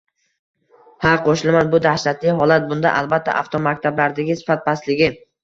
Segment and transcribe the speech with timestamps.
[1.03, 2.65] Ha qo‘shilaman bu dahshatli holat.
[2.73, 5.13] Bunda albatta avtomaktablardagi sifat pastligi